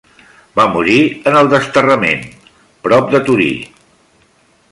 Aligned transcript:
Va 0.59 0.63
morir 0.75 0.95
en 1.31 1.37
el 1.41 1.49
desterrament, 1.51 2.25
prop 2.87 3.13
de 3.13 3.21
Torí. 3.27 3.51